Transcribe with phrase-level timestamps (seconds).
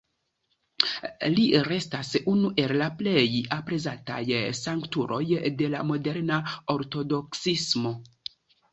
[1.33, 3.27] Li restas unu el la plej
[3.59, 4.19] aprezataj
[4.63, 5.23] sanktuloj
[5.63, 6.45] de la moderna
[6.79, 7.99] Ortodoksismo.